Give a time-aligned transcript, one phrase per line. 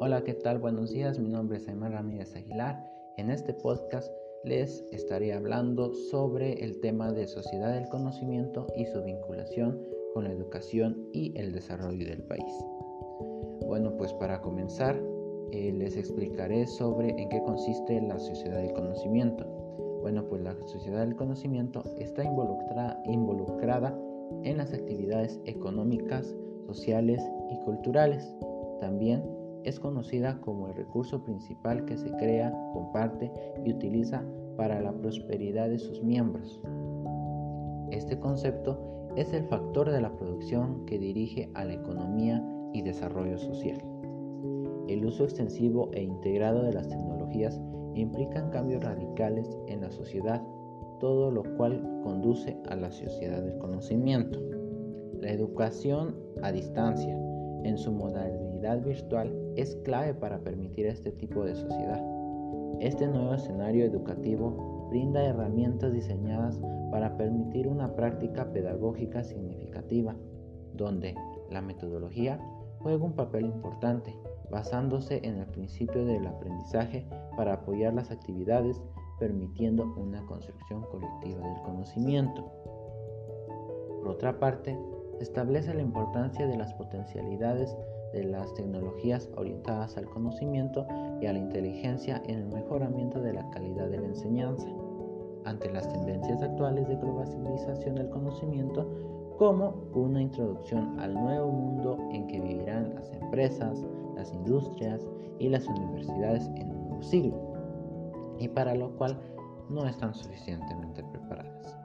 [0.00, 0.58] Hola, ¿qué tal?
[0.58, 2.84] Buenos días, mi nombre es Aymar Ramírez Aguilar.
[3.16, 9.02] En este podcast les estaré hablando sobre el tema de sociedad del conocimiento y su
[9.04, 9.80] vinculación
[10.12, 12.52] con la educación y el desarrollo del país.
[13.66, 15.00] Bueno, pues para comenzar
[15.52, 19.46] eh, les explicaré sobre en qué consiste la sociedad del conocimiento.
[20.02, 23.00] Bueno, pues la sociedad del conocimiento está involucrada
[24.42, 26.34] en las actividades económicas,
[26.66, 28.34] sociales y culturales.
[28.80, 29.22] También
[29.64, 33.32] es conocida como el recurso principal que se crea, comparte
[33.64, 34.22] y utiliza
[34.56, 36.60] para la prosperidad de sus miembros.
[37.90, 38.78] Este concepto
[39.16, 43.78] es el factor de la producción que dirige a la economía y desarrollo social.
[44.88, 47.60] El uso extensivo e integrado de las tecnologías
[47.94, 50.42] implican cambios radicales en la sociedad,
[51.00, 54.40] todo lo cual conduce a la sociedad del conocimiento.
[55.20, 57.16] La educación a distancia,
[57.62, 62.02] en su modalidad virtual, es clave para permitir este tipo de sociedad.
[62.80, 70.16] Este nuevo escenario educativo brinda herramientas diseñadas para permitir una práctica pedagógica significativa,
[70.72, 71.14] donde
[71.50, 72.40] la metodología
[72.80, 74.18] juega un papel importante,
[74.50, 78.82] basándose en el principio del aprendizaje para apoyar las actividades,
[79.18, 82.50] permitiendo una construcción colectiva del conocimiento.
[84.00, 84.76] Por otra parte,
[85.20, 87.76] establece la importancia de las potencialidades
[88.12, 90.86] de las tecnologías orientadas al conocimiento
[91.20, 94.68] y a la inteligencia en el mejoramiento de la calidad de la enseñanza,
[95.44, 98.88] ante las tendencias actuales de globalización del conocimiento
[99.38, 105.06] como una introducción al nuevo mundo en que vivirán las empresas, las industrias
[105.38, 107.36] y las universidades en el nuevo siglo,
[108.38, 109.18] y para lo cual
[109.68, 111.76] no están suficientemente preparadas.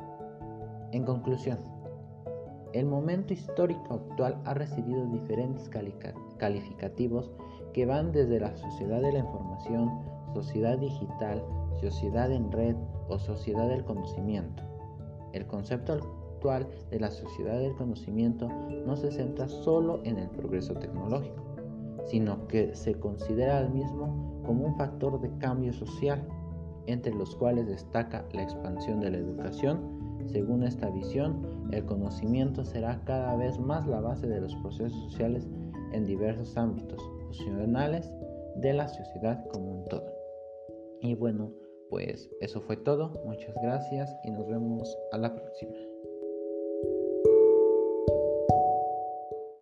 [0.91, 1.57] En conclusión,
[2.73, 5.69] el momento histórico actual ha recibido diferentes
[6.37, 7.31] calificativos
[7.73, 9.89] que van desde la sociedad de la información,
[10.33, 11.43] sociedad digital,
[11.79, 12.75] sociedad en red
[13.07, 14.63] o sociedad del conocimiento.
[15.33, 18.47] El concepto actual de la sociedad del conocimiento
[18.85, 21.43] no se centra solo en el progreso tecnológico,
[22.05, 26.27] sino que se considera al mismo como un factor de cambio social,
[26.87, 29.98] entre los cuales destaca la expansión de la educación,
[30.31, 35.47] según esta visión, el conocimiento será cada vez más la base de los procesos sociales
[35.93, 38.11] en diversos ámbitos funcionales
[38.57, 40.11] de la sociedad como un todo.
[41.01, 41.51] Y bueno,
[41.89, 43.21] pues eso fue todo.
[43.25, 45.88] Muchas gracias y nos vemos a la próxima.